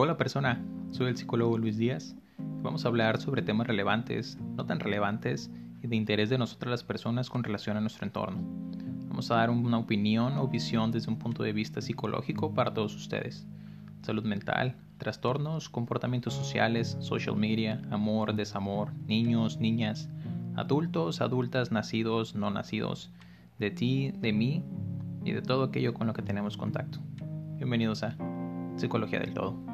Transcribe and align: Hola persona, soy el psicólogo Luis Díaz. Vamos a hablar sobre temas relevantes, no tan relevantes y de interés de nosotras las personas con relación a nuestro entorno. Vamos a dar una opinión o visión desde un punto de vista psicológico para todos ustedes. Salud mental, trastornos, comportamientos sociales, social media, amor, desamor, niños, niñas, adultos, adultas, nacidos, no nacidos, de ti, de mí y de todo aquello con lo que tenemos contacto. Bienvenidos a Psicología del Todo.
Hola 0.00 0.16
persona, 0.16 0.64
soy 0.92 1.08
el 1.08 1.16
psicólogo 1.16 1.58
Luis 1.58 1.76
Díaz. 1.76 2.14
Vamos 2.62 2.84
a 2.84 2.88
hablar 2.88 3.20
sobre 3.20 3.42
temas 3.42 3.66
relevantes, 3.66 4.38
no 4.56 4.64
tan 4.64 4.78
relevantes 4.78 5.50
y 5.82 5.88
de 5.88 5.96
interés 5.96 6.30
de 6.30 6.38
nosotras 6.38 6.70
las 6.70 6.84
personas 6.84 7.28
con 7.28 7.42
relación 7.42 7.76
a 7.76 7.80
nuestro 7.80 8.06
entorno. 8.06 8.38
Vamos 9.08 9.28
a 9.32 9.34
dar 9.34 9.50
una 9.50 9.76
opinión 9.76 10.38
o 10.38 10.46
visión 10.46 10.92
desde 10.92 11.10
un 11.10 11.18
punto 11.18 11.42
de 11.42 11.52
vista 11.52 11.80
psicológico 11.80 12.54
para 12.54 12.72
todos 12.72 12.94
ustedes. 12.94 13.44
Salud 14.02 14.22
mental, 14.22 14.76
trastornos, 14.98 15.68
comportamientos 15.68 16.32
sociales, 16.32 16.96
social 17.00 17.34
media, 17.34 17.82
amor, 17.90 18.36
desamor, 18.36 18.92
niños, 19.08 19.58
niñas, 19.58 20.08
adultos, 20.54 21.20
adultas, 21.20 21.72
nacidos, 21.72 22.36
no 22.36 22.50
nacidos, 22.50 23.10
de 23.58 23.72
ti, 23.72 24.12
de 24.12 24.32
mí 24.32 24.62
y 25.24 25.32
de 25.32 25.42
todo 25.42 25.64
aquello 25.64 25.92
con 25.92 26.06
lo 26.06 26.12
que 26.12 26.22
tenemos 26.22 26.56
contacto. 26.56 27.00
Bienvenidos 27.56 28.04
a 28.04 28.16
Psicología 28.76 29.18
del 29.18 29.34
Todo. 29.34 29.67